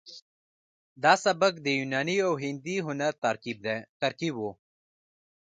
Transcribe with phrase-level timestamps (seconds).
[1.03, 3.13] دا سبک د یوناني او هندي هنر
[4.05, 4.47] ترکیب و